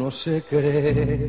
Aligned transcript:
uno 0.00 0.10
se 0.10 0.42
cree 0.48 1.28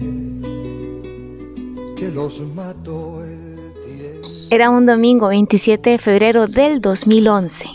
que 1.97 2.09
los 2.09 2.39
mató 2.39 3.21
el 3.21 3.73
tiempo. 3.85 4.29
Era 4.49 4.69
un 4.69 4.85
domingo 4.85 5.27
27 5.27 5.89
de 5.89 5.97
febrero 5.97 6.47
del 6.47 6.79
2011 6.79 7.65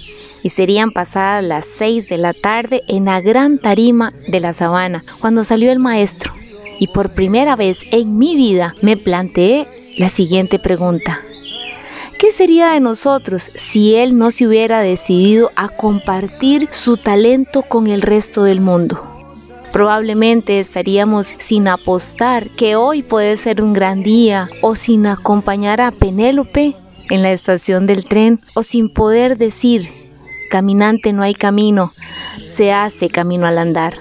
y 0.43 0.48
serían 0.48 0.93
pasadas 0.93 1.45
las 1.45 1.66
6 1.66 2.09
de 2.09 2.16
la 2.16 2.32
tarde 2.32 2.82
en 2.88 3.05
la 3.05 3.20
gran 3.20 3.59
tarima 3.59 4.14
de 4.29 4.41
la 4.41 4.55
sabana 4.55 5.05
cuando 5.20 5.45
salió 5.45 5.70
el 5.70 5.80
maestro 5.80 6.32
y 6.79 6.87
por 6.87 7.12
primera 7.12 7.56
vez 7.56 7.80
en 7.91 8.16
mi 8.16 8.34
vida 8.34 8.74
me 8.80 8.97
planteé 8.97 9.69
la 9.98 10.09
siguiente 10.09 10.59
pregunta. 10.59 11.20
¿Qué 12.19 12.33
sería 12.33 12.70
de 12.70 12.80
nosotros 12.80 13.51
si 13.55 13.97
él 13.97 14.16
no 14.16 14.30
se 14.30 14.47
hubiera 14.47 14.80
decidido 14.80 15.51
a 15.56 15.69
compartir 15.69 16.69
su 16.70 16.97
talento 16.97 17.65
con 17.65 17.87
el 17.87 18.01
resto 18.01 18.45
del 18.45 18.62
mundo? 18.62 19.16
Probablemente 19.77 20.59
estaríamos 20.59 21.35
sin 21.37 21.69
apostar 21.69 22.48
que 22.48 22.77
hoy 22.77 23.03
puede 23.03 23.37
ser 23.37 23.61
un 23.61 23.75
gran 23.75 24.02
día 24.02 24.49
o 24.62 24.75
sin 24.75 25.07
acompañar 25.07 25.83
a 25.83 25.91
Penélope 25.91 26.75
en 27.11 27.21
la 27.21 27.30
estación 27.30 27.87
del 27.87 28.07
tren 28.07 28.41
o 28.55 28.62
sin 28.62 28.89
poder 28.89 29.37
decir, 29.37 29.91
caminante 30.51 31.12
no 31.12 31.23
hay 31.23 31.35
camino, 31.35 31.93
se 32.43 32.73
hace 32.73 33.11
camino 33.11 33.47
al 33.47 33.59
andar. 33.59 33.99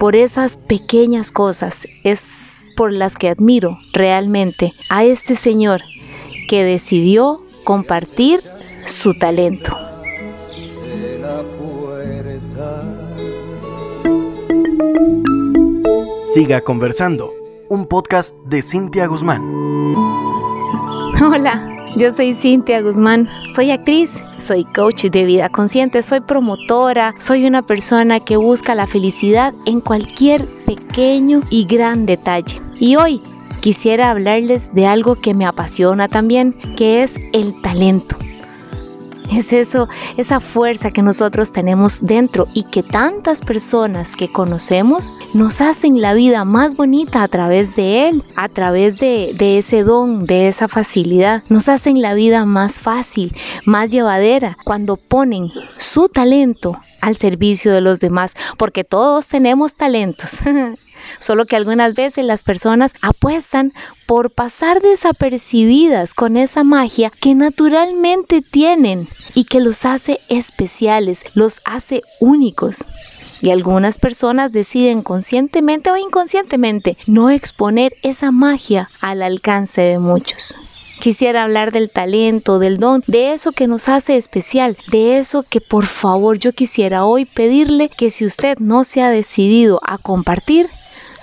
Por 0.00 0.16
esas 0.16 0.56
pequeñas 0.56 1.30
cosas 1.30 1.86
es 2.02 2.24
por 2.76 2.92
las 2.92 3.14
que 3.14 3.28
admiro 3.28 3.78
realmente 3.92 4.72
a 4.90 5.04
este 5.04 5.36
señor 5.36 5.82
que 6.48 6.64
decidió 6.64 7.44
compartir 7.62 8.42
su 8.86 9.14
talento. 9.14 9.93
Siga 16.34 16.62
conversando, 16.62 17.32
un 17.68 17.86
podcast 17.86 18.34
de 18.46 18.60
Cintia 18.60 19.06
Guzmán. 19.06 19.40
Hola, 21.22 21.72
yo 21.96 22.12
soy 22.12 22.34
Cintia 22.34 22.82
Guzmán, 22.82 23.28
soy 23.54 23.70
actriz, 23.70 24.20
soy 24.38 24.64
coach 24.64 25.04
de 25.04 25.24
vida 25.26 25.48
consciente, 25.48 26.02
soy 26.02 26.22
promotora, 26.22 27.14
soy 27.20 27.46
una 27.46 27.62
persona 27.62 28.18
que 28.18 28.36
busca 28.36 28.74
la 28.74 28.88
felicidad 28.88 29.54
en 29.64 29.80
cualquier 29.80 30.48
pequeño 30.66 31.42
y 31.50 31.66
gran 31.66 32.04
detalle. 32.04 32.60
Y 32.80 32.96
hoy 32.96 33.22
quisiera 33.60 34.10
hablarles 34.10 34.74
de 34.74 34.88
algo 34.88 35.14
que 35.14 35.34
me 35.34 35.46
apasiona 35.46 36.08
también, 36.08 36.52
que 36.76 37.04
es 37.04 37.14
el 37.32 37.62
talento. 37.62 38.16
Es 39.32 39.52
eso, 39.52 39.88
esa 40.16 40.40
fuerza 40.40 40.90
que 40.90 41.02
nosotros 41.02 41.50
tenemos 41.50 42.00
dentro 42.02 42.46
y 42.52 42.64
que 42.64 42.82
tantas 42.82 43.40
personas 43.40 44.16
que 44.16 44.30
conocemos 44.30 45.12
nos 45.32 45.60
hacen 45.60 46.00
la 46.00 46.14
vida 46.14 46.44
más 46.44 46.76
bonita 46.76 47.22
a 47.22 47.28
través 47.28 47.74
de 47.74 48.08
él, 48.08 48.22
a 48.36 48.48
través 48.48 48.98
de, 48.98 49.34
ese 49.58 49.82
don, 49.82 50.26
de 50.26 50.48
esa 50.48 50.68
facilidad. 50.68 51.42
Nos 51.48 51.68
hacen 51.68 52.02
la 52.02 52.14
vida 52.14 52.44
más 52.44 52.80
fácil, 52.80 53.34
más 53.64 53.90
llevadera 53.90 54.58
cuando 54.64 54.96
ponen 54.96 55.50
su 55.78 56.08
talento 56.08 56.78
al 57.00 57.16
servicio 57.16 57.72
de 57.72 57.80
los 57.80 58.00
demás, 58.00 58.34
porque 58.58 58.84
todos 58.84 59.28
tenemos 59.28 59.74
talentos. 59.74 60.38
Solo 61.20 61.46
que 61.46 61.56
algunas 61.56 61.94
veces 61.94 62.24
las 62.24 62.42
personas 62.42 62.94
apuestan 63.00 63.72
por 64.06 64.30
pasar 64.30 64.80
desapercibidas 64.82 66.14
con 66.14 66.36
esa 66.36 66.64
magia 66.64 67.10
que 67.20 67.34
naturalmente 67.34 68.42
tienen 68.42 69.08
y 69.34 69.44
que 69.44 69.60
los 69.60 69.84
hace 69.84 70.20
especiales, 70.28 71.24
los 71.34 71.60
hace 71.64 72.02
únicos. 72.20 72.84
Y 73.40 73.50
algunas 73.50 73.98
personas 73.98 74.52
deciden 74.52 75.02
conscientemente 75.02 75.90
o 75.90 75.96
inconscientemente 75.96 76.96
no 77.06 77.30
exponer 77.30 77.94
esa 78.02 78.30
magia 78.30 78.88
al 79.00 79.22
alcance 79.22 79.82
de 79.82 79.98
muchos. 79.98 80.54
Quisiera 81.00 81.42
hablar 81.42 81.70
del 81.70 81.90
talento, 81.90 82.58
del 82.58 82.78
don, 82.78 83.02
de 83.06 83.34
eso 83.34 83.52
que 83.52 83.66
nos 83.66 83.90
hace 83.90 84.16
especial, 84.16 84.78
de 84.90 85.18
eso 85.18 85.42
que 85.42 85.60
por 85.60 85.84
favor 85.84 86.38
yo 86.38 86.52
quisiera 86.52 87.04
hoy 87.04 87.26
pedirle 87.26 87.90
que 87.90 88.08
si 88.08 88.24
usted 88.24 88.58
no 88.58 88.84
se 88.84 89.02
ha 89.02 89.10
decidido 89.10 89.80
a 89.82 89.98
compartir, 89.98 90.70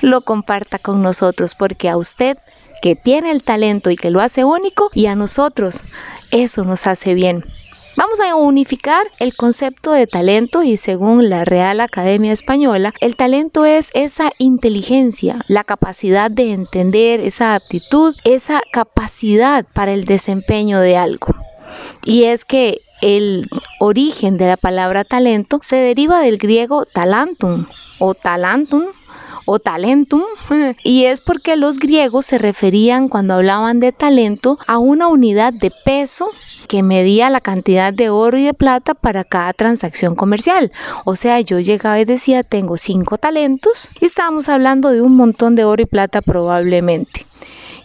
lo 0.01 0.22
comparta 0.22 0.79
con 0.79 1.01
nosotros, 1.01 1.56
porque 1.56 1.89
a 1.89 1.97
usted 1.97 2.38
que 2.81 2.95
tiene 2.95 3.31
el 3.31 3.44
talento 3.44 3.91
y 3.91 3.95
que 3.95 4.09
lo 4.09 4.22
hace 4.22 4.44
único, 4.44 4.89
y 4.94 5.06
a 5.06 5.16
nosotros 5.16 5.84
eso 6.31 6.63
nos 6.63 6.88
hace 6.88 7.13
bien. 7.13 7.45
Vamos 7.97 8.22
a 8.22 8.35
unificar 8.35 9.06
el 9.19 9.35
concepto 9.35 9.91
de 9.91 10.07
talento 10.07 10.63
y 10.63 10.78
según 10.78 11.29
la 11.29 11.44
Real 11.44 11.81
Academia 11.81 12.31
Española, 12.31 12.94
el 13.01 13.17
talento 13.17 13.66
es 13.66 13.89
esa 13.94 14.31
inteligencia, 14.38 15.41
la 15.47 15.66
capacidad 15.66 16.31
de 16.31 16.53
entender, 16.53 17.19
esa 17.19 17.53
aptitud, 17.53 18.16
esa 18.23 18.62
capacidad 18.72 19.66
para 19.73 19.91
el 19.91 20.06
desempeño 20.06 20.79
de 20.79 20.95
algo. 20.95 21.35
Y 22.06 22.23
es 22.23 22.45
que 22.45 22.79
el 23.01 23.50
origen 23.79 24.38
de 24.38 24.47
la 24.47 24.57
palabra 24.57 25.03
talento 25.03 25.59
se 25.62 25.75
deriva 25.75 26.22
del 26.22 26.38
griego 26.38 26.85
talentum 26.85 27.66
o 28.00 28.13
talentum 28.13 28.85
o 29.46 29.59
talentum, 29.59 30.24
y 30.84 31.06
es 31.06 31.22
porque 31.22 31.56
los 31.56 31.79
griegos 31.79 32.25
se 32.25 32.38
referían 32.38 33.09
cuando 33.09 33.35
hablaban 33.35 33.79
de 33.79 33.91
talento 33.91 34.57
a 34.68 34.78
una 34.78 35.07
unidad 35.07 35.53
de 35.53 35.72
peso 35.72 36.29
que 36.68 36.84
medía 36.84 37.29
la 37.29 37.41
cantidad 37.41 37.94
de 37.94 38.09
oro 38.09 38.38
y 38.38 38.44
de 38.44 38.53
plata 38.53 38.94
para 38.94 39.24
cada 39.24 39.51
transacción 39.53 40.16
comercial. 40.16 40.72
O 41.03 41.16
sea, 41.16 41.41
yo 41.41 41.59
llegaba 41.59 42.00
y 42.00 42.06
decía, 42.06 42.44
tengo 42.44 42.78
cinco 42.78 43.18
talentos, 43.18 43.90
y 44.00 44.06
estábamos 44.06 44.47
hablando 44.47 44.90
de 44.90 45.01
un 45.01 45.16
montón 45.16 45.56
de 45.56 45.66
oro 45.66 45.81
y 45.81 45.85
plata 45.85 46.22
probablemente. 46.22 47.25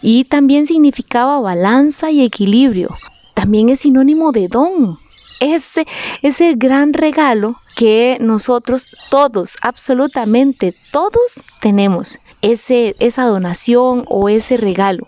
Y 0.01 0.25
también 0.25 0.65
significaba 0.65 1.39
balanza 1.39 2.11
y 2.11 2.23
equilibrio. 2.23 2.95
También 3.33 3.69
es 3.69 3.81
sinónimo 3.81 4.31
de 4.31 4.47
don 4.47 4.99
ese, 5.39 5.85
ese 6.21 6.53
gran 6.55 6.93
regalo 6.93 7.59
que 7.75 8.17
nosotros 8.19 8.87
todos, 9.09 9.57
absolutamente 9.61 10.75
todos 10.91 11.43
tenemos, 11.61 12.19
ese, 12.41 12.95
esa 12.99 13.25
donación 13.25 14.05
o 14.07 14.29
ese 14.29 14.57
regalo. 14.57 15.07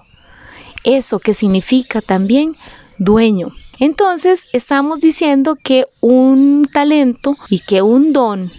Eso 0.84 1.20
que 1.20 1.34
significa 1.34 2.02
también 2.02 2.56
dueño. 2.98 3.52
Entonces 3.80 4.46
estamos 4.54 5.00
diciendo 5.00 5.58
que 5.62 5.86
un 6.02 6.70
talento 6.72 7.38
y 7.50 7.60
que 7.60 7.82
un 7.82 8.14
don 8.14 8.52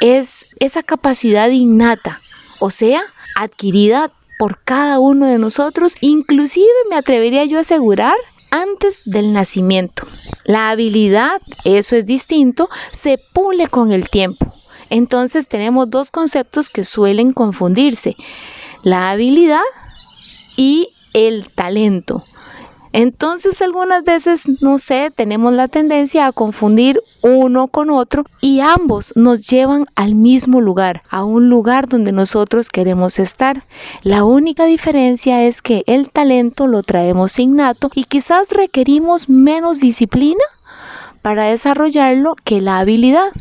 es 0.00 0.46
esa 0.60 0.82
capacidad 0.82 1.48
innata, 1.50 2.20
o 2.60 2.70
sea, 2.70 3.02
adquirida 3.36 4.10
por 4.38 4.58
cada 4.62 4.98
uno 4.98 5.26
de 5.26 5.38
nosotros, 5.38 5.96
inclusive 6.00 6.68
me 6.90 6.96
atrevería 6.96 7.44
yo 7.44 7.58
a 7.58 7.62
asegurar 7.62 8.16
antes 8.54 9.00
del 9.04 9.32
nacimiento. 9.32 10.06
La 10.44 10.70
habilidad, 10.70 11.42
eso 11.64 11.96
es 11.96 12.06
distinto, 12.06 12.68
se 12.92 13.18
pule 13.32 13.66
con 13.66 13.90
el 13.90 14.08
tiempo. 14.08 14.54
Entonces 14.90 15.48
tenemos 15.48 15.90
dos 15.90 16.12
conceptos 16.12 16.70
que 16.70 16.84
suelen 16.84 17.32
confundirse. 17.32 18.16
La 18.84 19.10
habilidad 19.10 19.64
y 20.56 20.90
el 21.14 21.50
talento. 21.52 22.22
Entonces 22.96 23.60
algunas 23.60 24.04
veces, 24.04 24.44
no 24.62 24.78
sé, 24.78 25.10
tenemos 25.12 25.52
la 25.52 25.66
tendencia 25.66 26.28
a 26.28 26.32
confundir 26.32 27.02
uno 27.22 27.66
con 27.66 27.90
otro 27.90 28.24
y 28.40 28.60
ambos 28.60 29.12
nos 29.16 29.40
llevan 29.50 29.86
al 29.96 30.14
mismo 30.14 30.60
lugar, 30.60 31.02
a 31.10 31.24
un 31.24 31.48
lugar 31.48 31.88
donde 31.88 32.12
nosotros 32.12 32.68
queremos 32.70 33.18
estar. 33.18 33.64
La 34.04 34.22
única 34.22 34.66
diferencia 34.66 35.42
es 35.42 35.60
que 35.60 35.82
el 35.88 36.08
talento 36.10 36.68
lo 36.68 36.84
traemos 36.84 37.40
innato 37.40 37.90
y 37.96 38.04
quizás 38.04 38.50
requerimos 38.50 39.28
menos 39.28 39.80
disciplina 39.80 40.44
para 41.20 41.46
desarrollarlo 41.46 42.36
que 42.44 42.60
la 42.60 42.78
habilidad. 42.78 43.32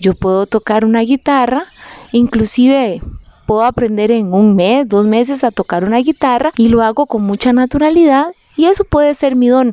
Yo 0.00 0.14
puedo 0.14 0.46
tocar 0.46 0.82
una 0.82 1.00
guitarra, 1.00 1.66
inclusive 2.12 3.02
puedo 3.44 3.64
aprender 3.64 4.10
en 4.10 4.32
un 4.32 4.56
mes, 4.56 4.88
dos 4.88 5.04
meses 5.04 5.44
a 5.44 5.50
tocar 5.50 5.84
una 5.84 5.98
guitarra 5.98 6.52
y 6.56 6.68
lo 6.68 6.80
hago 6.80 7.04
con 7.04 7.22
mucha 7.22 7.52
naturalidad 7.52 8.32
y 8.56 8.66
eso 8.66 8.84
puede 8.84 9.14
ser 9.14 9.36
mi 9.36 9.48
don. 9.48 9.72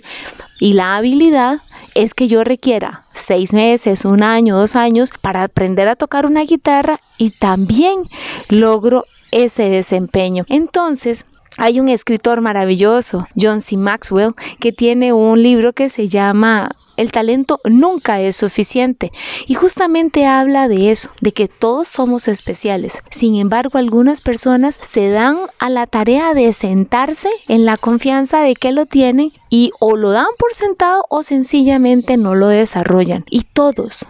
Y 0.59 0.73
la 0.73 0.95
habilidad 0.97 1.61
es 1.95 2.13
que 2.13 2.27
yo 2.27 2.43
requiera 2.43 3.05
seis 3.13 3.53
meses, 3.53 4.05
un 4.05 4.23
año, 4.23 4.57
dos 4.57 4.75
años 4.75 5.11
para 5.21 5.43
aprender 5.43 5.87
a 5.87 5.95
tocar 5.95 6.25
una 6.25 6.41
guitarra 6.41 6.99
y 7.17 7.31
también 7.31 8.03
logro 8.49 9.05
ese 9.31 9.69
desempeño. 9.69 10.45
Entonces, 10.47 11.25
hay 11.57 11.79
un 11.79 11.89
escritor 11.89 12.41
maravilloso, 12.41 13.27
John 13.39 13.61
C. 13.61 13.77
Maxwell, 13.77 14.33
que 14.59 14.71
tiene 14.71 15.13
un 15.13 15.41
libro 15.41 15.73
que 15.73 15.89
se 15.89 16.07
llama 16.07 16.71
El 16.97 17.11
talento 17.11 17.59
nunca 17.65 18.21
es 18.21 18.35
suficiente. 18.37 19.11
Y 19.47 19.55
justamente 19.55 20.25
habla 20.25 20.67
de 20.67 20.91
eso, 20.91 21.09
de 21.19 21.33
que 21.33 21.47
todos 21.47 21.87
somos 21.87 22.27
especiales. 22.27 23.03
Sin 23.09 23.35
embargo, 23.35 23.77
algunas 23.77 24.21
personas 24.21 24.77
se 24.81 25.09
dan 25.09 25.37
a 25.59 25.69
la 25.69 25.87
tarea 25.87 26.33
de 26.33 26.53
sentarse 26.53 27.29
en 27.47 27.65
la 27.65 27.77
confianza 27.77 28.41
de 28.41 28.55
que 28.55 28.71
lo 28.71 28.85
tienen 28.85 29.33
y 29.49 29.71
o 29.79 29.97
lo 29.97 30.11
dan 30.11 30.27
por 30.37 30.53
sentado 30.53 31.05
o 31.09 31.23
sencillamente 31.23 32.17
no 32.17 32.35
lo 32.35 32.47
desarrollan. 32.47 33.25
Y 33.29 33.41
todos, 33.43 34.05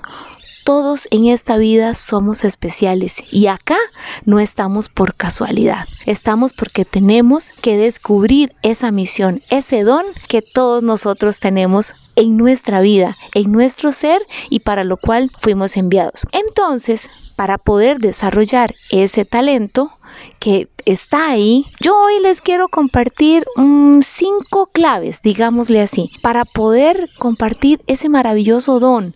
todos 0.63 1.07
en 1.11 1.25
esta 1.25 1.57
vida 1.57 1.93
somos 1.93 2.43
especiales 2.43 3.15
y 3.31 3.47
acá 3.47 3.77
no 4.25 4.39
estamos 4.39 4.89
por 4.89 5.15
casualidad, 5.15 5.85
estamos 6.05 6.53
porque 6.53 6.85
tenemos 6.85 7.51
que 7.61 7.77
descubrir 7.77 8.53
esa 8.61 8.91
misión, 8.91 9.41
ese 9.49 9.83
don 9.83 10.05
que 10.27 10.41
todos 10.41 10.83
nosotros 10.83 11.39
tenemos 11.39 11.93
en 12.15 12.37
nuestra 12.37 12.81
vida, 12.81 13.17
en 13.33 13.51
nuestro 13.51 13.91
ser 13.91 14.21
y 14.49 14.59
para 14.59 14.83
lo 14.83 14.97
cual 14.97 15.31
fuimos 15.39 15.77
enviados. 15.77 16.25
Entonces, 16.31 17.09
para 17.35 17.57
poder 17.57 17.99
desarrollar 17.99 18.75
ese 18.91 19.25
talento, 19.25 19.91
que 20.39 20.67
está 20.85 21.29
ahí, 21.29 21.65
yo 21.79 21.97
hoy 21.97 22.19
les 22.21 22.41
quiero 22.41 22.67
compartir 22.69 23.45
um, 23.55 24.01
cinco 24.01 24.69
claves, 24.71 25.21
digámosle 25.21 25.81
así, 25.81 26.11
para 26.21 26.45
poder 26.45 27.09
compartir 27.17 27.81
ese 27.87 28.09
maravilloso 28.09 28.79
don 28.79 29.15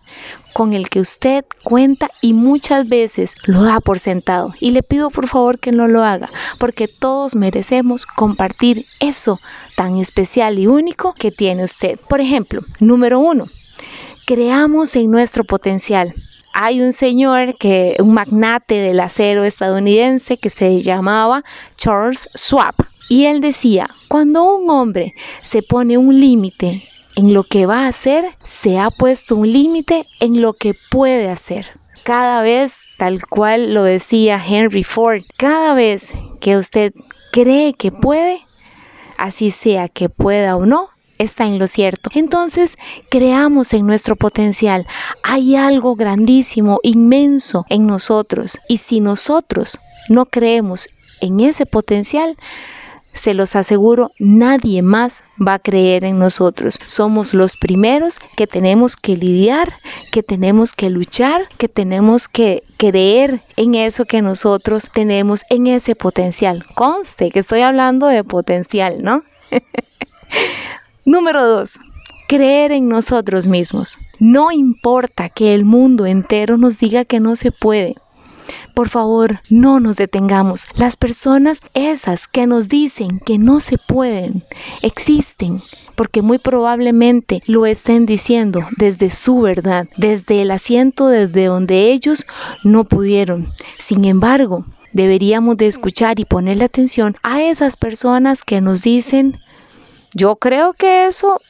con 0.56 0.72
el 0.72 0.88
que 0.88 1.00
usted 1.00 1.44
cuenta 1.64 2.10
y 2.22 2.32
muchas 2.32 2.88
veces 2.88 3.34
lo 3.44 3.62
da 3.62 3.78
por 3.78 3.98
sentado. 4.00 4.54
Y 4.58 4.70
le 4.70 4.82
pido 4.82 5.10
por 5.10 5.28
favor 5.28 5.58
que 5.58 5.70
no 5.70 5.86
lo 5.86 6.02
haga, 6.02 6.30
porque 6.56 6.88
todos 6.88 7.34
merecemos 7.34 8.06
compartir 8.06 8.86
eso 8.98 9.38
tan 9.76 9.98
especial 9.98 10.58
y 10.58 10.66
único 10.66 11.12
que 11.12 11.30
tiene 11.30 11.62
usted. 11.62 12.00
Por 12.08 12.22
ejemplo, 12.22 12.62
número 12.80 13.18
uno, 13.18 13.48
creamos 14.24 14.96
en 14.96 15.10
nuestro 15.10 15.44
potencial 15.44 16.14
hay 16.58 16.80
un 16.80 16.94
señor 16.94 17.58
que, 17.58 17.96
un 17.98 18.14
magnate 18.14 18.76
del 18.76 19.00
acero 19.00 19.44
estadounidense 19.44 20.38
que 20.38 20.48
se 20.48 20.80
llamaba 20.80 21.44
Charles 21.76 22.30
Schwab. 22.34 22.74
Y 23.10 23.26
él 23.26 23.42
decía, 23.42 23.90
cuando 24.08 24.44
un 24.44 24.70
hombre 24.70 25.12
se 25.42 25.62
pone 25.62 25.98
un 25.98 26.18
límite 26.18 26.88
en 27.16 27.32
lo 27.32 27.44
que 27.44 27.66
va 27.66 27.84
a 27.84 27.88
hacer, 27.88 28.36
se 28.42 28.78
ha 28.78 28.90
puesto 28.90 29.34
un 29.36 29.50
límite 29.50 30.06
en 30.20 30.40
lo 30.40 30.52
que 30.52 30.74
puede 30.90 31.28
hacer. 31.28 31.66
Cada 32.04 32.42
vez, 32.42 32.74
tal 32.98 33.26
cual 33.26 33.74
lo 33.74 33.82
decía 33.82 34.40
Henry 34.46 34.84
Ford, 34.84 35.22
cada 35.36 35.74
vez 35.74 36.12
que 36.40 36.56
usted 36.56 36.92
cree 37.32 37.74
que 37.74 37.90
puede, 37.90 38.40
así 39.18 39.50
sea 39.50 39.88
que 39.88 40.08
pueda 40.08 40.56
o 40.56 40.66
no, 40.66 40.90
está 41.18 41.46
en 41.46 41.58
lo 41.58 41.66
cierto. 41.66 42.10
Entonces, 42.14 42.76
creamos 43.10 43.72
en 43.72 43.86
nuestro 43.86 44.16
potencial. 44.16 44.86
Hay 45.22 45.56
algo 45.56 45.96
grandísimo, 45.96 46.80
inmenso 46.82 47.64
en 47.70 47.86
nosotros. 47.86 48.58
Y 48.68 48.76
si 48.76 49.00
nosotros 49.00 49.78
no 50.08 50.26
creemos 50.26 50.88
en 51.20 51.40
ese 51.40 51.64
potencial, 51.66 52.36
se 53.16 53.34
los 53.34 53.56
aseguro, 53.56 54.12
nadie 54.18 54.82
más 54.82 55.24
va 55.40 55.54
a 55.54 55.58
creer 55.58 56.04
en 56.04 56.18
nosotros. 56.18 56.78
Somos 56.84 57.34
los 57.34 57.56
primeros 57.56 58.18
que 58.36 58.46
tenemos 58.46 58.96
que 58.96 59.16
lidiar, 59.16 59.74
que 60.12 60.22
tenemos 60.22 60.72
que 60.74 60.90
luchar, 60.90 61.48
que 61.58 61.68
tenemos 61.68 62.28
que 62.28 62.62
creer 62.76 63.42
en 63.56 63.74
eso 63.74 64.04
que 64.04 64.22
nosotros 64.22 64.90
tenemos, 64.92 65.42
en 65.50 65.66
ese 65.66 65.94
potencial. 65.94 66.64
Conste 66.74 67.30
que 67.30 67.40
estoy 67.40 67.60
hablando 67.60 68.06
de 68.06 68.24
potencial, 68.24 69.02
¿no? 69.02 69.24
Número 71.04 71.46
dos, 71.46 71.78
creer 72.28 72.72
en 72.72 72.88
nosotros 72.88 73.46
mismos. 73.46 73.98
No 74.18 74.50
importa 74.50 75.28
que 75.28 75.54
el 75.54 75.64
mundo 75.64 76.06
entero 76.06 76.56
nos 76.56 76.78
diga 76.78 77.04
que 77.04 77.20
no 77.20 77.36
se 77.36 77.52
puede. 77.52 77.96
Por 78.74 78.88
favor, 78.88 79.40
no 79.50 79.80
nos 79.80 79.96
detengamos. 79.96 80.66
Las 80.74 80.96
personas 80.96 81.60
esas 81.74 82.28
que 82.28 82.46
nos 82.46 82.68
dicen 82.68 83.20
que 83.20 83.38
no 83.38 83.60
se 83.60 83.78
pueden 83.78 84.44
existen 84.82 85.62
porque 85.94 86.22
muy 86.22 86.38
probablemente 86.38 87.42
lo 87.46 87.66
estén 87.66 88.06
diciendo 88.06 88.60
desde 88.76 89.10
su 89.10 89.40
verdad, 89.40 89.88
desde 89.96 90.42
el 90.42 90.50
asiento 90.50 91.08
desde 91.08 91.46
donde 91.46 91.90
ellos 91.90 92.26
no 92.64 92.84
pudieron. 92.84 93.48
Sin 93.78 94.04
embargo, 94.04 94.66
deberíamos 94.92 95.56
de 95.56 95.66
escuchar 95.66 96.20
y 96.20 96.24
ponerle 96.24 96.64
atención 96.64 97.16
a 97.22 97.42
esas 97.42 97.76
personas 97.76 98.42
que 98.42 98.60
nos 98.60 98.82
dicen 98.82 99.40
yo 100.14 100.36
creo 100.36 100.72
que 100.72 101.06
eso 101.06 101.40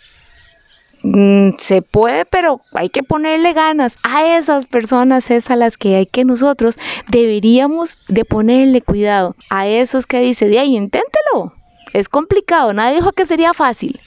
mm, 1.06 1.56
se 1.58 1.82
puede, 1.82 2.24
pero 2.24 2.60
hay 2.72 2.90
que 2.90 3.02
ponerle 3.02 3.52
ganas. 3.52 3.96
A 4.02 4.36
esas 4.36 4.66
personas 4.66 5.30
es 5.30 5.50
a 5.50 5.56
las 5.56 5.76
que 5.76 5.96
hay 5.96 6.06
que 6.06 6.24
nosotros 6.24 6.78
deberíamos 7.08 7.98
de 8.08 8.24
ponerle 8.24 8.82
cuidado. 8.82 9.36
A 9.50 9.66
esos 9.66 10.06
que 10.06 10.20
dice, 10.20 10.48
de 10.48 10.58
ahí, 10.58 10.76
inténtelo. 10.76 11.54
Es 11.92 12.08
complicado, 12.08 12.72
nadie 12.72 12.96
dijo 12.96 13.12
que 13.12 13.24
sería 13.24 13.54
fácil, 13.54 14.00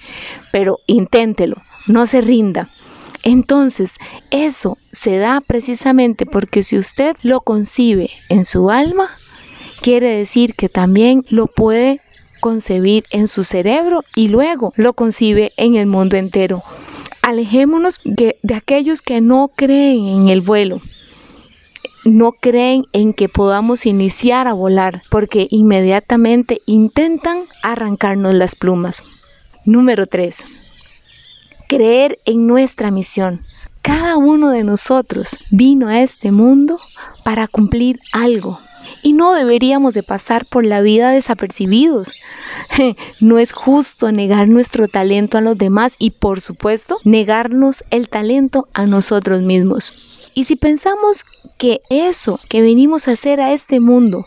pero 0.51 0.77
inténtelo, 0.85 1.55
no 1.87 2.05
se 2.05 2.21
rinda. 2.21 2.69
Entonces, 3.23 3.95
eso 4.31 4.77
se 4.91 5.17
da 5.17 5.41
precisamente 5.41 6.25
porque 6.25 6.63
si 6.63 6.77
usted 6.77 7.15
lo 7.21 7.41
concibe 7.41 8.11
en 8.29 8.45
su 8.45 8.69
alma, 8.69 9.09
quiere 9.81 10.09
decir 10.09 10.53
que 10.55 10.69
también 10.69 11.25
lo 11.29 11.47
puede 11.47 12.01
concebir 12.39 13.03
en 13.11 13.27
su 13.27 13.43
cerebro 13.43 14.03
y 14.15 14.29
luego 14.29 14.73
lo 14.75 14.93
concibe 14.93 15.51
en 15.57 15.75
el 15.75 15.85
mundo 15.85 16.15
entero. 16.15 16.63
Alejémonos 17.29 17.99
de, 18.05 18.39
de 18.41 18.55
aquellos 18.55 19.03
que 19.03 19.21
no 19.21 19.51
creen 19.55 20.07
en 20.07 20.29
el 20.29 20.41
vuelo, 20.41 20.81
no 22.03 22.31
creen 22.31 22.85
en 22.91 23.13
que 23.13 23.29
podamos 23.29 23.85
iniciar 23.85 24.47
a 24.47 24.53
volar 24.53 25.03
porque 25.11 25.47
inmediatamente 25.51 26.63
intentan 26.65 27.43
arrancarnos 27.61 28.33
las 28.33 28.55
plumas. 28.55 29.03
Número 29.63 30.07
3. 30.07 30.37
Creer 31.67 32.17
en 32.25 32.47
nuestra 32.47 32.89
misión. 32.89 33.41
Cada 33.83 34.17
uno 34.17 34.49
de 34.49 34.63
nosotros 34.63 35.37
vino 35.51 35.87
a 35.87 36.01
este 36.01 36.31
mundo 36.31 36.79
para 37.23 37.47
cumplir 37.47 37.99
algo, 38.11 38.59
y 39.01 39.13
no 39.13 39.33
deberíamos 39.33 39.93
de 39.93 40.03
pasar 40.03 40.45
por 40.45 40.65
la 40.65 40.81
vida 40.81 41.11
desapercibidos. 41.11 42.11
No 43.19 43.39
es 43.39 43.51
justo 43.51 44.11
negar 44.11 44.47
nuestro 44.47 44.87
talento 44.87 45.37
a 45.37 45.41
los 45.41 45.57
demás 45.57 45.95
y 45.99 46.11
por 46.11 46.41
supuesto 46.41 46.97
negarnos 47.03 47.83
el 47.89 48.09
talento 48.09 48.67
a 48.73 48.85
nosotros 48.85 49.41
mismos. 49.41 49.93
Y 50.33 50.45
si 50.45 50.55
pensamos 50.55 51.25
que 51.57 51.81
eso 51.89 52.39
que 52.47 52.61
venimos 52.61 53.07
a 53.07 53.11
hacer 53.11 53.41
a 53.41 53.53
este 53.53 53.79
mundo 53.79 54.25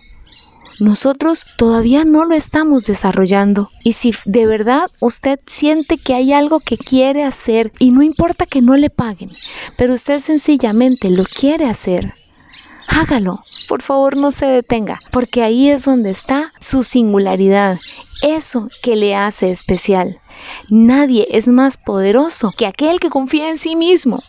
nosotros 0.82 1.46
todavía 1.56 2.05
no 2.05 2.25
lo 2.25 2.34
estamos 2.34 2.84
desarrollando. 2.84 3.70
Y 3.84 3.93
si 3.93 4.12
de 4.25 4.46
verdad 4.46 4.90
usted 5.00 5.38
siente 5.46 5.96
que 5.96 6.14
hay 6.14 6.32
algo 6.32 6.60
que 6.60 6.76
quiere 6.76 7.22
hacer 7.22 7.72
y 7.78 7.90
no 7.90 8.02
importa 8.02 8.46
que 8.46 8.62
no 8.62 8.76
le 8.76 8.91
paguen, 8.91 9.31
pero 9.77 9.94
usted 9.94 10.20
sencillamente 10.20 11.10
lo 11.10 11.24
quiere 11.24 11.67
hacer, 11.67 12.15
hágalo. 12.89 13.43
Por 13.69 13.82
favor, 13.82 14.17
no 14.17 14.31
se 14.31 14.46
detenga, 14.46 15.01
porque 15.10 15.43
ahí 15.43 15.69
es 15.69 15.84
donde 15.84 16.10
está 16.10 16.53
su 16.58 16.82
singularidad, 16.82 17.79
eso 18.22 18.69
que 18.82 18.96
le 18.96 19.15
hace 19.15 19.51
especial. 19.51 20.20
Nadie 20.69 21.29
es 21.31 21.48
más 21.48 21.77
poderoso 21.77 22.53
que 22.56 22.67
aquel 22.67 23.01
que 23.01 23.10
confía 23.10 23.48
en 23.51 23.58
sí 23.58 23.77
mismo. 23.77 24.22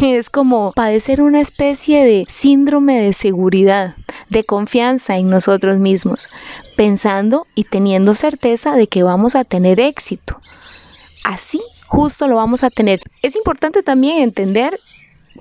Es 0.00 0.30
como 0.30 0.72
padecer 0.72 1.20
una 1.20 1.40
especie 1.40 2.02
de 2.02 2.24
síndrome 2.26 3.00
de 3.00 3.12
seguridad, 3.12 3.94
de 4.30 4.42
confianza 4.42 5.18
en 5.18 5.28
nosotros 5.28 5.78
mismos, 5.78 6.28
pensando 6.76 7.46
y 7.54 7.64
teniendo 7.64 8.14
certeza 8.14 8.74
de 8.74 8.86
que 8.86 9.02
vamos 9.02 9.34
a 9.34 9.44
tener 9.44 9.80
éxito. 9.80 10.40
Así 11.24 11.60
justo 11.86 12.26
lo 12.26 12.36
vamos 12.36 12.64
a 12.64 12.70
tener. 12.70 13.02
Es 13.20 13.36
importante 13.36 13.82
también 13.82 14.22
entender 14.22 14.80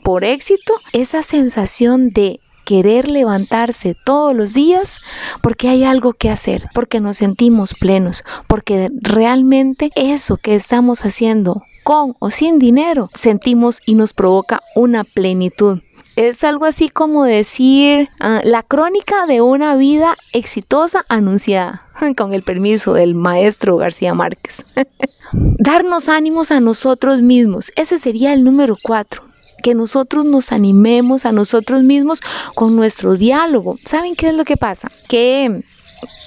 por 0.04 0.24
éxito 0.24 0.74
esa 0.94 1.24
sensación 1.24 2.10
de 2.10 2.40
querer 2.66 3.10
levantarse 3.10 3.96
todos 3.96 4.36
los 4.36 4.54
días 4.54 5.00
porque 5.42 5.70
hay 5.70 5.84
algo 5.84 6.14
que 6.14 6.30
hacer, 6.30 6.70
porque 6.74 7.00
nos 7.00 7.18
sentimos 7.18 7.74
plenos, 7.74 8.24
porque 8.48 8.90
realmente 9.02 9.92
eso 9.96 10.38
que 10.38 10.56
estamos 10.56 11.04
haciendo 11.04 11.64
con 11.84 12.16
o 12.20 12.32
sin 12.32 12.60
dinero 12.60 13.10
sentimos 13.14 13.80
y 13.86 13.96
nos 13.96 14.14
provoca 14.14 14.62
una 14.76 15.04
plenitud. 15.04 15.80
Es 16.16 16.44
algo 16.44 16.66
así 16.66 16.90
como 16.90 17.24
decir 17.24 18.10
ah, 18.20 18.42
la 18.44 18.64
crónica 18.64 19.26
de 19.26 19.42
una 19.42 19.76
vida 19.76 20.16
exitosa 20.34 21.06
anunciada, 21.08 21.88
con 22.18 22.34
el 22.34 22.44
permiso 22.44 22.94
del 22.94 23.16
maestro 23.16 23.78
García 23.78 24.14
Márquez. 24.14 24.64
Darnos 25.34 26.10
ánimos 26.10 26.52
a 26.52 26.60
nosotros 26.60 27.22
mismos, 27.22 27.72
ese 27.78 27.98
sería 27.98 28.34
el 28.34 28.44
número 28.44 28.78
cuatro 28.82 29.31
que 29.62 29.74
nosotros 29.74 30.26
nos 30.26 30.52
animemos 30.52 31.26
a 31.26 31.32
nosotros 31.32 31.84
mismos 31.84 32.22
con 32.56 32.76
nuestro 32.76 33.16
diálogo. 33.16 33.78
¿Saben 33.86 34.16
qué 34.16 34.30
es 34.30 34.34
lo 34.36 34.46
que 34.46 34.58
pasa? 34.58 34.92
Que 35.08 35.64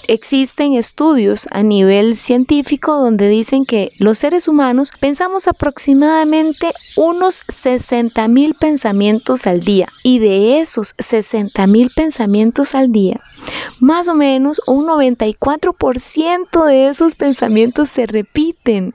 existen 0.08 0.74
estudios 0.74 1.48
a 1.50 1.62
nivel 1.62 2.16
científico 2.16 2.94
donde 2.94 3.28
dicen 3.28 3.64
que 3.64 3.90
los 3.98 4.18
seres 4.18 4.48
humanos 4.48 4.92
pensamos 5.00 5.48
aproximadamente 5.48 6.72
unos 6.96 7.42
60 7.48 8.28
mil 8.28 8.54
pensamientos 8.54 9.46
al 9.46 9.60
día 9.60 9.88
y 10.02 10.18
de 10.18 10.60
esos 10.60 10.94
60 10.98 11.66
mil 11.66 11.90
pensamientos 11.94 12.74
al 12.74 12.92
día, 12.92 13.22
más 13.80 14.08
o 14.08 14.14
menos 14.14 14.60
un 14.66 14.86
94% 14.86 16.66
de 16.66 16.88
esos 16.88 17.14
pensamientos 17.16 17.88
se 17.88 18.06
repiten. 18.06 18.94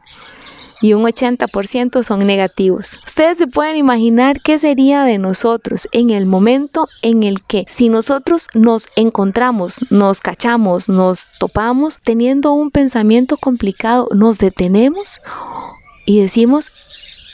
Y 0.82 0.94
un 0.94 1.04
80% 1.04 2.04
son 2.04 2.26
negativos. 2.26 3.00
Ustedes 3.06 3.38
se 3.38 3.48
pueden 3.48 3.76
imaginar 3.76 4.42
qué 4.42 4.60
sería 4.60 5.04
de 5.04 5.18
nosotros 5.18 5.88
en 5.92 6.10
el 6.10 6.26
momento 6.26 6.88
en 7.02 7.24
el 7.24 7.44
que 7.44 7.66
si 7.68 7.90
nosotros 7.90 8.48
nos 8.54 8.88
encontramos, 8.96 9.92
nos 9.92 10.22
cachamos, 10.22 10.90
nos 10.90 11.28
topamos 11.40 12.00
teniendo 12.00 12.54
un 12.54 12.72
pensamiento 12.72 13.38
complicado, 13.38 14.08
nos 14.14 14.38
detenemos 14.38 15.22
y 16.06 16.22
decimos, 16.22 16.72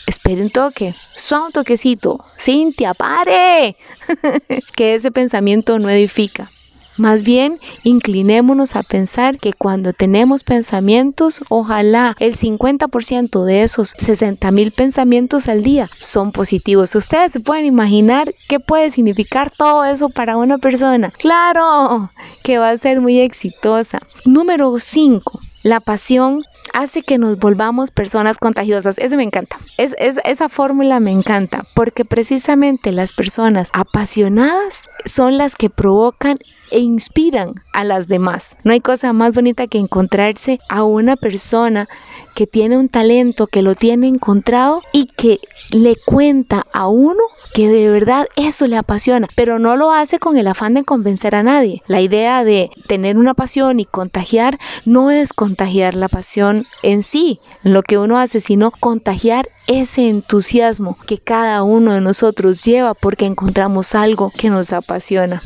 espere 0.08 0.42
un 0.42 0.50
toque, 0.50 0.94
suave 1.16 1.46
un 1.48 1.52
toquecito, 1.52 2.26
Cintia, 2.40 2.94
pare, 2.94 3.78
que 4.76 4.96
ese 4.96 5.12
pensamiento 5.12 5.80
no 5.80 5.90
edifica. 5.90 6.50
Más 6.98 7.24
bien, 7.24 7.60
inclinémonos 7.84 8.76
a 8.76 8.84
pensar 8.84 9.38
que 9.38 9.54
cuando 9.54 9.94
tenemos 9.94 10.44
pensamientos, 10.44 11.42
ojalá 11.50 12.16
el 12.20 12.36
50% 12.36 13.44
de 13.44 13.64
esos 13.64 13.94
60 13.98 14.52
mil 14.52 14.72
pensamientos 14.72 15.48
al 15.48 15.64
día 15.64 15.90
son 16.00 16.32
positivos. 16.32 16.96
Ustedes 16.96 17.34
se 17.34 17.40
pueden 17.40 17.66
imaginar 17.66 18.34
qué 18.48 18.60
puede 18.60 18.92
significar 18.92 19.52
todo 19.52 19.84
eso 19.86 20.10
para 20.10 20.38
una 20.38 20.58
persona. 20.58 21.12
Claro, 21.12 22.12
que 22.44 22.58
va 22.58 22.70
a 22.70 22.78
ser 22.78 23.02
muy 23.02 23.20
exitosa. 23.20 24.00
Número 24.26 24.78
5. 24.80 25.40
La 25.64 25.80
pasión 25.80 26.44
hace 26.74 27.02
que 27.02 27.18
nos 27.18 27.40
volvamos 27.40 27.90
personas 27.92 28.38
contagiosas. 28.38 28.98
Eso 28.98 29.16
me 29.16 29.24
encanta. 29.24 29.58
Es, 29.78 29.96
esa 29.98 30.50
fórmula 30.50 31.00
me 31.00 31.12
encanta 31.12 31.66
porque 31.74 32.06
precisamente 32.06 32.92
las 32.92 33.14
personas 33.14 33.70
apasionadas 33.74 34.90
son 35.06 35.38
las 35.38 35.56
que 35.56 35.70
provocan 35.70 36.40
e 36.72 36.80
inspiran 36.80 37.54
a 37.74 37.84
las 37.84 38.08
demás. 38.08 38.56
No 38.64 38.72
hay 38.72 38.80
cosa 38.80 39.14
más 39.14 39.34
bonita 39.34 39.68
que 39.68 39.78
encontrarse 39.78 40.60
a 40.70 40.84
una 40.84 41.16
persona 41.16 41.88
que 42.36 42.46
tiene 42.46 42.78
un 42.78 42.90
talento, 42.90 43.48
que 43.48 43.62
lo 43.62 43.76
tiene 43.76 44.08
encontrado 44.08 44.82
y 44.92 45.06
que 45.06 45.40
le 45.72 45.96
cuenta 45.96 46.68
a 46.74 46.88
uno 46.88 47.24
que 47.54 47.70
de 47.70 47.90
verdad 47.90 48.28
eso 48.36 48.68
le 48.68 48.76
apasiona, 48.76 49.28
pero 49.36 49.58
no 49.58 49.78
lo 49.78 49.92
hace 49.92 50.20
con 50.20 50.38
el 50.38 50.48
afán 50.48 50.74
de 50.74 50.84
convencer 50.84 51.34
a 51.34 51.44
nadie. 51.44 51.82
La 51.88 52.02
idea 52.02 52.44
de 52.44 52.70
tener 52.88 53.18
una 53.18 53.34
pasión 53.34 53.80
y 53.80 53.86
contagiar 53.86 54.60
no 54.86 55.12
es 55.12 55.32
contagiar 55.32 55.96
la 55.96 56.10
pasión 56.10 56.66
en 56.84 57.02
sí, 57.02 57.40
lo 57.64 57.82
que 57.82 57.98
uno 57.98 58.18
hace, 58.18 58.42
sino 58.42 58.72
contagiar 58.72 59.48
ese 59.68 60.10
entusiasmo 60.10 60.98
que 61.08 61.18
cada 61.18 61.64
uno 61.64 61.94
de 61.94 62.02
nosotros 62.02 62.64
lleva 62.64 62.94
porque 62.94 63.26
encontramos 63.26 63.96
algo 63.96 64.32
que 64.38 64.50
nos 64.50 64.74
apasiona. 64.74 65.42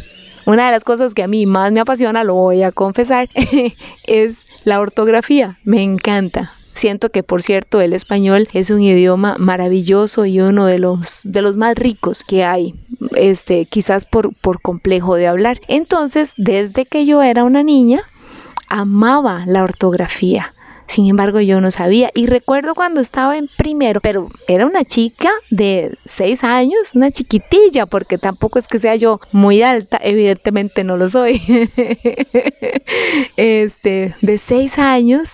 Una 0.46 0.66
de 0.66 0.72
las 0.72 0.84
cosas 0.84 1.14
que 1.14 1.24
a 1.24 1.28
mí 1.28 1.46
más 1.46 1.72
me 1.72 1.80
apasiona, 1.80 2.24
lo 2.24 2.36
voy 2.36 2.64
a 2.64 2.72
confesar, 2.72 3.30
es 4.06 4.46
la 4.64 4.80
ortografía. 4.80 5.60
Me 5.64 5.84
encanta. 5.84 6.54
Siento 6.74 7.10
que, 7.10 7.24
por 7.24 7.42
cierto, 7.42 7.82
el 7.82 7.92
español 7.92 8.48
es 8.54 8.70
un 8.70 8.82
idioma 8.82 9.36
maravilloso 9.38 10.26
y 10.26 10.40
uno 10.40 10.66
de 10.66 10.80
los, 10.80 11.22
de 11.26 11.42
los 11.42 11.58
más 11.58 11.76
ricos 11.76 12.24
que 12.24 12.46
hay, 12.46 12.74
este, 13.16 13.66
quizás 13.66 14.06
por, 14.06 14.34
por 14.36 14.62
complejo 14.62 15.16
de 15.16 15.28
hablar. 15.28 15.60
Entonces, 15.68 16.32
desde 16.38 16.86
que 16.86 17.06
yo 17.06 17.22
era 17.22 17.44
una 17.44 17.64
niña, 17.64 18.04
amaba 18.70 19.44
la 19.46 19.64
ortografía. 19.64 20.54
Sin 20.90 21.06
embargo, 21.06 21.40
yo 21.40 21.62
no 21.62 21.70
sabía. 21.70 22.10
Y 22.16 22.26
recuerdo 22.26 22.74
cuando 22.74 23.00
estaba 23.00 23.38
en 23.38 23.48
primero, 23.48 24.02
pero 24.02 24.28
era 24.48 24.66
una 24.66 24.84
chica 24.84 25.30
de 25.52 25.96
seis 26.06 26.44
años, 26.44 26.96
una 26.96 27.12
chiquitilla, 27.12 27.86
porque 27.86 28.18
tampoco 28.18 28.58
es 28.58 28.66
que 28.66 28.80
sea 28.80 28.96
yo 28.96 29.20
muy 29.32 29.62
alta, 29.62 30.00
evidentemente 30.02 30.84
no 30.84 30.98
lo 30.98 31.08
soy. 31.08 31.44
este, 33.38 34.16
de 34.20 34.38
seis 34.40 34.80
años, 34.80 35.30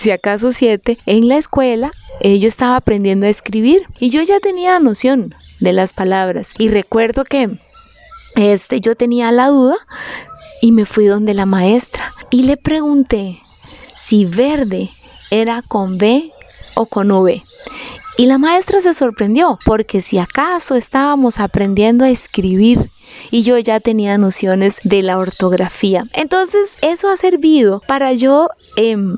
si 0.00 0.10
acaso 0.10 0.52
siete, 0.52 0.96
en 1.04 1.28
la 1.28 1.36
escuela, 1.36 1.92
eh, 2.20 2.38
yo 2.38 2.48
estaba 2.48 2.76
aprendiendo 2.76 3.26
a 3.26 3.28
escribir 3.28 3.82
y 4.00 4.08
yo 4.08 4.22
ya 4.22 4.40
tenía 4.40 4.78
noción 4.78 5.34
de 5.60 5.74
las 5.74 5.92
palabras. 5.92 6.54
Y 6.56 6.70
recuerdo 6.70 7.24
que 7.24 7.58
este, 8.36 8.80
yo 8.80 8.94
tenía 8.94 9.32
la 9.32 9.48
duda 9.48 9.76
y 10.62 10.72
me 10.72 10.86
fui 10.86 11.04
donde 11.04 11.34
la 11.34 11.44
maestra 11.44 12.14
y 12.30 12.44
le 12.44 12.56
pregunté, 12.56 13.42
si 14.12 14.26
verde 14.26 14.90
era 15.30 15.62
con 15.62 15.96
B 15.96 16.32
o 16.74 16.84
con 16.84 17.10
V. 17.10 17.42
Y 18.18 18.26
la 18.26 18.36
maestra 18.36 18.82
se 18.82 18.92
sorprendió 18.92 19.58
porque 19.64 20.02
si 20.02 20.18
acaso 20.18 20.74
estábamos 20.74 21.40
aprendiendo 21.40 22.04
a 22.04 22.10
escribir 22.10 22.90
y 23.30 23.42
yo 23.42 23.56
ya 23.56 23.80
tenía 23.80 24.18
nociones 24.18 24.76
de 24.84 25.00
la 25.00 25.16
ortografía. 25.16 26.04
Entonces 26.12 26.72
eso 26.82 27.08
ha 27.08 27.16
servido 27.16 27.80
para 27.88 28.12
yo 28.12 28.50
em, 28.76 29.16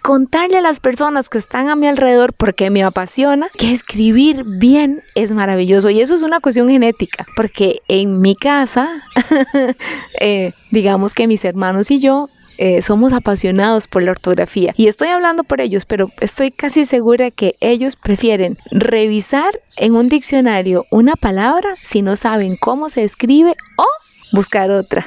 contarle 0.00 0.56
a 0.56 0.62
las 0.62 0.80
personas 0.80 1.28
que 1.28 1.36
están 1.36 1.68
a 1.68 1.76
mi 1.76 1.86
alrededor 1.86 2.32
porque 2.32 2.70
me 2.70 2.82
apasiona 2.82 3.50
que 3.58 3.70
escribir 3.70 4.44
bien 4.46 5.02
es 5.14 5.30
maravilloso 5.30 5.90
y 5.90 6.00
eso 6.00 6.14
es 6.14 6.22
una 6.22 6.40
cuestión 6.40 6.70
genética 6.70 7.26
porque 7.36 7.82
en 7.86 8.22
mi 8.22 8.34
casa 8.34 9.02
eh, 10.20 10.54
digamos 10.70 11.12
que 11.12 11.26
mis 11.26 11.44
hermanos 11.44 11.90
y 11.90 11.98
yo 11.98 12.30
eh, 12.62 12.82
somos 12.82 13.14
apasionados 13.14 13.88
por 13.88 14.02
la 14.02 14.10
ortografía. 14.10 14.74
Y 14.76 14.88
estoy 14.88 15.08
hablando 15.08 15.44
por 15.44 15.62
ellos, 15.62 15.86
pero 15.86 16.10
estoy 16.20 16.50
casi 16.50 16.84
segura 16.84 17.30
que 17.30 17.56
ellos 17.60 17.96
prefieren 17.96 18.58
revisar 18.70 19.62
en 19.78 19.94
un 19.94 20.10
diccionario 20.10 20.84
una 20.90 21.14
palabra 21.16 21.76
si 21.82 22.02
no 22.02 22.16
saben 22.16 22.58
cómo 22.60 22.90
se 22.90 23.02
escribe 23.02 23.56
o 23.78 23.86
buscar 24.32 24.70
otra, 24.72 25.06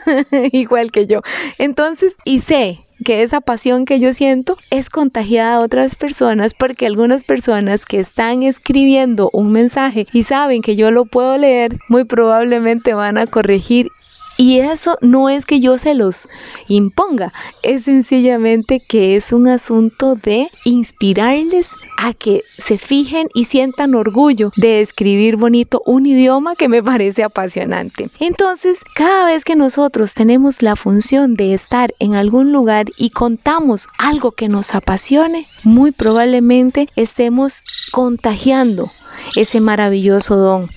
igual 0.52 0.92
que 0.92 1.06
yo. 1.06 1.20
Entonces, 1.58 2.14
y 2.24 2.40
sé 2.40 2.80
que 3.04 3.22
esa 3.22 3.42
pasión 3.42 3.84
que 3.84 4.00
yo 4.00 4.14
siento 4.14 4.56
es 4.70 4.88
contagiada 4.88 5.56
a 5.56 5.60
otras 5.60 5.96
personas 5.96 6.54
porque 6.54 6.86
algunas 6.86 7.22
personas 7.22 7.84
que 7.84 8.00
están 8.00 8.42
escribiendo 8.42 9.28
un 9.34 9.52
mensaje 9.52 10.06
y 10.14 10.22
saben 10.22 10.62
que 10.62 10.74
yo 10.74 10.90
lo 10.90 11.04
puedo 11.04 11.36
leer, 11.36 11.76
muy 11.90 12.04
probablemente 12.04 12.94
van 12.94 13.18
a 13.18 13.26
corregir 13.26 13.90
y 14.36 14.58
eso 14.58 14.98
no 15.00 15.28
es 15.28 15.46
que 15.46 15.60
yo 15.60 15.78
se 15.78 15.94
los 15.94 16.28
imponga, 16.68 17.32
es 17.62 17.82
sencillamente 17.82 18.80
que 18.80 19.16
es 19.16 19.32
un 19.32 19.48
asunto 19.48 20.14
de 20.14 20.50
inspirarles 20.64 21.70
a 21.96 22.12
que 22.12 22.42
se 22.58 22.78
fijen 22.78 23.28
y 23.34 23.44
sientan 23.44 23.94
orgullo 23.94 24.50
de 24.56 24.80
escribir 24.80 25.36
bonito 25.36 25.82
un 25.86 26.06
idioma 26.06 26.56
que 26.56 26.68
me 26.68 26.82
parece 26.82 27.22
apasionante. 27.22 28.10
Entonces, 28.18 28.80
cada 28.94 29.26
vez 29.26 29.44
que 29.44 29.56
nosotros 29.56 30.14
tenemos 30.14 30.62
la 30.62 30.76
función 30.76 31.34
de 31.34 31.54
estar 31.54 31.94
en 31.98 32.14
algún 32.14 32.52
lugar 32.52 32.86
y 32.96 33.10
contamos 33.10 33.88
algo 33.98 34.32
que 34.32 34.48
nos 34.48 34.74
apasione, 34.74 35.46
muy 35.62 35.92
probablemente 35.92 36.88
estemos 36.96 37.62
contagiando 37.92 38.90
ese 39.36 39.60
maravilloso 39.60 40.36
don 40.36 40.70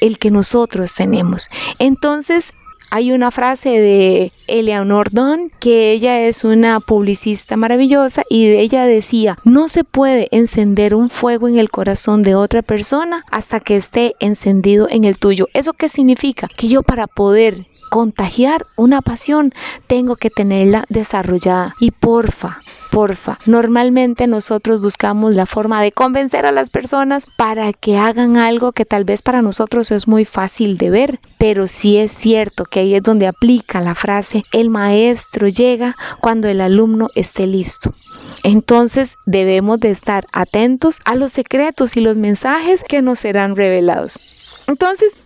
el 0.00 0.18
que 0.18 0.30
nosotros 0.30 0.94
tenemos. 0.94 1.48
Entonces, 1.78 2.52
hay 2.90 3.12
una 3.12 3.30
frase 3.30 3.70
de 3.70 4.32
Eleanor 4.46 5.10
Don 5.12 5.50
que 5.60 5.92
ella 5.92 6.26
es 6.26 6.44
una 6.44 6.80
publicista 6.80 7.56
maravillosa 7.56 8.24
y 8.28 8.48
ella 8.48 8.86
decía, 8.86 9.38
no 9.44 9.68
se 9.68 9.84
puede 9.84 10.28
encender 10.30 10.94
un 10.94 11.10
fuego 11.10 11.48
en 11.48 11.58
el 11.58 11.70
corazón 11.70 12.22
de 12.22 12.34
otra 12.34 12.62
persona 12.62 13.24
hasta 13.30 13.60
que 13.60 13.76
esté 13.76 14.14
encendido 14.20 14.88
en 14.90 15.04
el 15.04 15.18
tuyo. 15.18 15.48
¿Eso 15.54 15.72
qué 15.72 15.88
significa? 15.88 16.48
Que 16.56 16.68
yo 16.68 16.82
para 16.82 17.06
poder 17.06 17.66
contagiar 17.88 18.66
una 18.76 19.02
pasión 19.02 19.52
tengo 19.86 20.16
que 20.16 20.30
tenerla 20.30 20.84
desarrollada 20.88 21.74
y 21.80 21.90
porfa 21.90 22.60
porfa. 22.88 23.38
Normalmente 23.46 24.26
nosotros 24.26 24.80
buscamos 24.80 25.34
la 25.34 25.46
forma 25.46 25.82
de 25.82 25.92
convencer 25.92 26.46
a 26.46 26.52
las 26.52 26.70
personas 26.70 27.26
para 27.36 27.72
que 27.72 27.96
hagan 27.96 28.36
algo 28.36 28.72
que 28.72 28.84
tal 28.84 29.04
vez 29.04 29.22
para 29.22 29.42
nosotros 29.42 29.90
es 29.90 30.08
muy 30.08 30.24
fácil 30.24 30.78
de 30.78 30.90
ver, 30.90 31.20
pero 31.38 31.68
sí 31.68 31.98
es 31.98 32.12
cierto 32.12 32.64
que 32.64 32.80
ahí 32.80 32.94
es 32.94 33.02
donde 33.02 33.26
aplica 33.26 33.80
la 33.80 33.94
frase, 33.94 34.44
el 34.52 34.70
maestro 34.70 35.48
llega 35.48 35.96
cuando 36.20 36.48
el 36.48 36.60
alumno 36.60 37.10
esté 37.14 37.46
listo. 37.46 37.94
Entonces 38.42 39.16
debemos 39.26 39.80
de 39.80 39.90
estar 39.90 40.26
atentos 40.32 40.98
a 41.04 41.14
los 41.14 41.32
secretos 41.32 41.96
y 41.96 42.00
los 42.00 42.16
mensajes 42.16 42.84
que 42.84 43.02
nos 43.02 43.20
serán 43.20 43.56
revelados. 43.56 44.18
Entonces, 44.66 45.16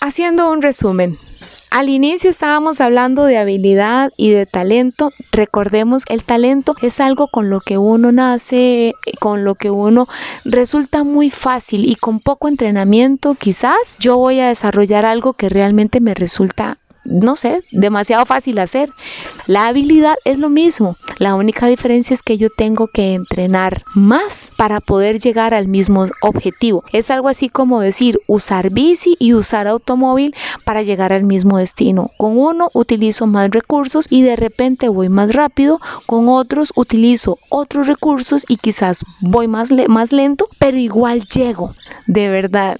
haciendo 0.00 0.50
un 0.50 0.62
resumen, 0.62 1.18
al 1.70 1.88
inicio 1.88 2.30
estábamos 2.30 2.80
hablando 2.80 3.24
de 3.24 3.38
habilidad 3.38 4.10
y 4.16 4.30
de 4.30 4.46
talento. 4.46 5.10
Recordemos, 5.32 6.04
el 6.08 6.24
talento 6.24 6.74
es 6.80 7.00
algo 7.00 7.28
con 7.28 7.50
lo 7.50 7.60
que 7.60 7.76
uno 7.76 8.12
nace, 8.12 8.94
con 9.20 9.44
lo 9.44 9.56
que 9.56 9.70
uno 9.70 10.08
resulta 10.44 11.04
muy 11.04 11.28
fácil 11.28 11.84
y 11.84 11.96
con 11.96 12.20
poco 12.20 12.48
entrenamiento 12.48 13.34
quizás 13.34 13.96
yo 13.98 14.16
voy 14.16 14.40
a 14.40 14.48
desarrollar 14.48 15.04
algo 15.04 15.34
que 15.34 15.48
realmente 15.48 16.00
me 16.00 16.14
resulta 16.14 16.78
no 17.08 17.36
sé, 17.36 17.62
demasiado 17.70 18.26
fácil 18.26 18.58
hacer. 18.58 18.92
La 19.46 19.68
habilidad 19.68 20.16
es 20.24 20.38
lo 20.38 20.48
mismo. 20.48 20.96
La 21.18 21.34
única 21.34 21.66
diferencia 21.66 22.14
es 22.14 22.22
que 22.22 22.36
yo 22.36 22.48
tengo 22.50 22.88
que 22.88 23.14
entrenar 23.14 23.84
más 23.94 24.50
para 24.56 24.80
poder 24.80 25.18
llegar 25.18 25.54
al 25.54 25.68
mismo 25.68 26.06
objetivo. 26.20 26.84
Es 26.92 27.10
algo 27.10 27.28
así 27.28 27.48
como 27.48 27.80
decir 27.80 28.18
usar 28.26 28.70
bici 28.70 29.16
y 29.18 29.34
usar 29.34 29.66
automóvil 29.66 30.34
para 30.64 30.82
llegar 30.82 31.12
al 31.12 31.24
mismo 31.24 31.58
destino. 31.58 32.10
Con 32.18 32.38
uno 32.38 32.68
utilizo 32.74 33.26
más 33.26 33.50
recursos 33.50 34.06
y 34.10 34.22
de 34.22 34.36
repente 34.36 34.88
voy 34.88 35.08
más 35.08 35.32
rápido. 35.32 35.80
Con 36.06 36.28
otros 36.28 36.72
utilizo 36.74 37.38
otros 37.48 37.86
recursos 37.86 38.44
y 38.48 38.56
quizás 38.56 39.04
voy 39.20 39.48
más, 39.48 39.70
más 39.88 40.12
lento, 40.12 40.48
pero 40.58 40.76
igual 40.76 41.26
llego. 41.26 41.74
De 42.06 42.28
verdad. 42.28 42.78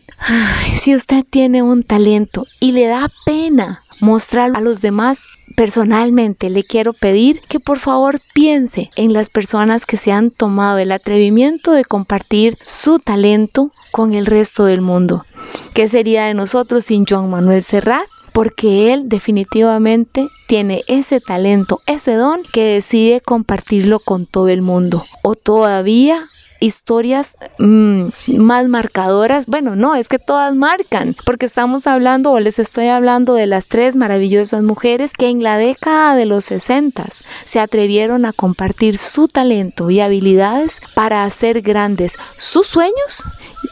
si 0.80 0.94
usted 0.94 1.24
tiene 1.28 1.62
un 1.62 1.82
talento 1.82 2.46
y 2.60 2.72
le 2.72 2.86
da 2.86 3.10
pena 3.24 3.80
mostrarlo 4.16 4.56
a 4.56 4.62
los 4.62 4.80
demás, 4.80 5.20
personalmente 5.56 6.48
le 6.48 6.64
quiero 6.64 6.94
pedir 6.94 7.42
que 7.50 7.60
por 7.60 7.80
favor 7.80 8.22
piense 8.32 8.90
en 8.96 9.12
las 9.12 9.28
personas 9.28 9.84
que 9.84 9.98
se 9.98 10.10
han 10.10 10.30
tomado 10.30 10.78
el 10.78 10.90
atrevimiento 10.90 11.72
de 11.72 11.84
compartir 11.84 12.56
su 12.66 12.98
talento 12.98 13.72
con 13.92 14.14
el 14.14 14.24
resto 14.24 14.64
del 14.64 14.80
mundo. 14.80 15.26
¿Qué 15.74 15.86
sería 15.86 16.24
de 16.24 16.32
nosotros 16.32 16.86
sin 16.86 17.04
Juan 17.04 17.28
Manuel 17.28 17.62
Serrat? 17.62 18.06
Porque 18.32 18.94
él 18.94 19.10
definitivamente 19.10 20.28
tiene 20.48 20.80
ese 20.88 21.20
talento, 21.20 21.82
ese 21.84 22.14
don 22.14 22.40
que 22.54 22.64
decide 22.64 23.20
compartirlo 23.20 24.00
con 24.00 24.24
todo 24.24 24.48
el 24.48 24.62
mundo. 24.62 25.04
O 25.22 25.34
todavía 25.34 26.30
historias 26.60 27.32
mm, 27.58 28.08
más 28.36 28.68
marcadoras. 28.68 29.46
Bueno, 29.46 29.76
no, 29.76 29.94
es 29.94 30.08
que 30.08 30.18
todas 30.18 30.54
marcan, 30.54 31.14
porque 31.24 31.46
estamos 31.46 31.86
hablando 31.86 32.32
o 32.32 32.40
les 32.40 32.58
estoy 32.58 32.88
hablando 32.88 33.34
de 33.34 33.46
las 33.46 33.66
tres 33.66 33.96
maravillosas 33.96 34.62
mujeres 34.62 35.12
que 35.12 35.28
en 35.28 35.42
la 35.42 35.58
década 35.58 36.16
de 36.16 36.26
los 36.26 36.46
60 36.46 37.06
se 37.44 37.60
atrevieron 37.60 38.24
a 38.24 38.32
compartir 38.32 38.98
su 38.98 39.28
talento 39.28 39.90
y 39.90 40.00
habilidades 40.00 40.80
para 40.94 41.24
hacer 41.24 41.62
grandes 41.62 42.16
sus 42.36 42.66
sueños 42.66 43.24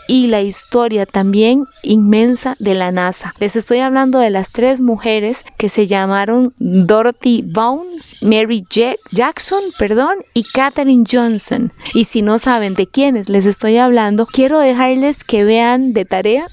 y 0.06 0.26
la 0.26 0.42
historia 0.42 1.06
también 1.06 1.66
inmensa 1.82 2.56
de 2.58 2.74
la 2.74 2.92
NASA. 2.92 3.34
Les 3.38 3.56
estoy 3.56 3.78
hablando 3.78 4.18
de 4.18 4.30
las 4.30 4.50
tres 4.50 4.80
mujeres 4.80 5.44
que 5.56 5.68
se 5.68 5.86
llamaron 5.86 6.54
Dorothy 6.58 7.44
Vaughan, 7.46 7.86
Mary 8.22 8.64
Jackson, 9.10 9.60
perdón, 9.78 10.18
y 10.34 10.44
Katherine 10.44 11.04
Johnson. 11.10 11.72
Y 11.94 12.04
si 12.04 12.22
no 12.22 12.38
saben 12.38 12.74
de 12.75 12.87
quiénes 12.87 13.28
les 13.28 13.47
estoy 13.47 13.78
hablando, 13.78 14.26
quiero 14.26 14.59
dejarles 14.59 15.25
que 15.25 15.45
vean 15.45 15.93
de 15.93 16.04
tarea 16.04 16.47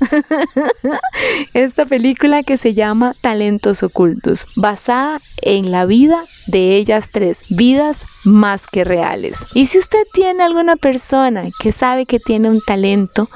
esta 1.53 1.85
película 1.85 2.43
que 2.43 2.57
se 2.57 2.73
llama 2.73 3.15
Talentos 3.21 3.83
Ocultos, 3.83 4.45
basada 4.55 5.21
en 5.41 5.71
la 5.71 5.85
vida 5.85 6.23
de 6.47 6.77
ellas 6.77 7.09
tres, 7.11 7.43
vidas 7.49 8.03
más 8.23 8.67
que 8.67 8.83
reales. 8.83 9.37
Y 9.53 9.65
si 9.65 9.79
usted 9.79 10.03
tiene 10.13 10.43
alguna 10.43 10.75
persona 10.75 11.49
que 11.61 11.71
sabe 11.71 12.05
que 12.05 12.19
tiene 12.19 12.49
un 12.49 12.61
talento 12.65 13.29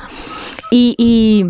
y, 0.72 0.96
y 0.98 1.46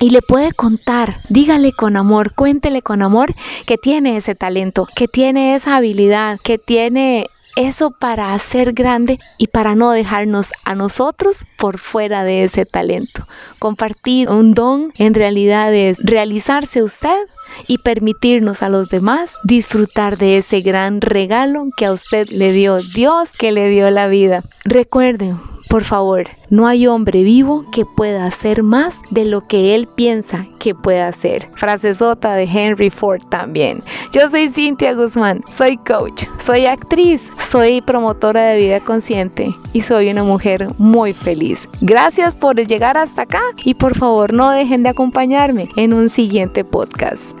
y 0.00 0.08
le 0.08 0.22
puede 0.22 0.52
contar, 0.52 1.20
dígale 1.28 1.72
con 1.72 1.94
amor, 1.94 2.32
cuéntele 2.34 2.80
con 2.80 3.02
amor 3.02 3.34
que 3.66 3.76
tiene 3.76 4.16
ese 4.16 4.34
talento, 4.34 4.88
que 4.96 5.08
tiene 5.08 5.54
esa 5.54 5.76
habilidad, 5.76 6.40
que 6.42 6.56
tiene 6.56 7.26
eso 7.56 7.90
para 7.90 8.34
hacer 8.34 8.72
grande 8.72 9.18
y 9.38 9.48
para 9.48 9.74
no 9.74 9.90
dejarnos 9.90 10.52
a 10.64 10.74
nosotros 10.74 11.44
por 11.56 11.78
fuera 11.78 12.24
de 12.24 12.44
ese 12.44 12.66
talento. 12.66 13.26
Compartir 13.58 14.28
un 14.28 14.54
don 14.54 14.92
en 14.96 15.14
realidad 15.14 15.74
es 15.74 15.98
realizarse 16.02 16.82
usted 16.82 17.18
y 17.66 17.78
permitirnos 17.78 18.62
a 18.62 18.68
los 18.68 18.88
demás 18.88 19.36
disfrutar 19.44 20.16
de 20.18 20.38
ese 20.38 20.60
gran 20.60 21.00
regalo 21.00 21.68
que 21.76 21.86
a 21.86 21.92
usted 21.92 22.28
le 22.28 22.52
dio 22.52 22.78
Dios, 22.78 23.32
que 23.32 23.52
le 23.52 23.68
dio 23.68 23.90
la 23.90 24.06
vida. 24.08 24.44
Recuerden, 24.64 25.40
por 25.70 25.84
favor, 25.84 26.28
no 26.48 26.66
hay 26.66 26.88
hombre 26.88 27.22
vivo 27.22 27.64
que 27.70 27.84
pueda 27.86 28.26
hacer 28.26 28.64
más 28.64 29.00
de 29.10 29.24
lo 29.24 29.42
que 29.42 29.76
él 29.76 29.86
piensa 29.86 30.48
que 30.58 30.74
puede 30.74 31.00
hacer. 31.00 31.48
Frase 31.54 31.94
sota 31.94 32.34
de 32.34 32.42
Henry 32.42 32.90
Ford 32.90 33.20
también. 33.28 33.84
Yo 34.12 34.28
soy 34.28 34.48
Cintia 34.48 34.94
Guzmán, 34.94 35.44
soy 35.48 35.76
coach, 35.76 36.24
soy 36.38 36.66
actriz, 36.66 37.30
soy 37.38 37.82
promotora 37.82 38.46
de 38.46 38.58
vida 38.58 38.80
consciente 38.80 39.54
y 39.72 39.82
soy 39.82 40.10
una 40.10 40.24
mujer 40.24 40.66
muy 40.76 41.14
feliz. 41.14 41.68
Gracias 41.80 42.34
por 42.34 42.56
llegar 42.56 42.96
hasta 42.96 43.22
acá 43.22 43.42
y 43.64 43.74
por 43.74 43.96
favor 43.96 44.32
no 44.32 44.50
dejen 44.50 44.82
de 44.82 44.88
acompañarme 44.88 45.68
en 45.76 45.94
un 45.94 46.08
siguiente 46.08 46.64
podcast. 46.64 47.39